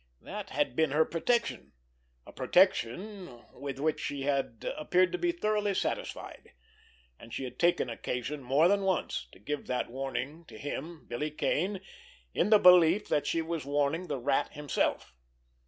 [0.21, 1.73] That had been her protection,
[2.25, 6.53] a protection with which she had appeared to be thoroughly satisfied,
[7.19, 11.29] and she had taken occasion more than once to give that warning to him, Billy
[11.29, 11.81] Kane,
[12.33, 15.13] in the belief that she was warning the Rat himself.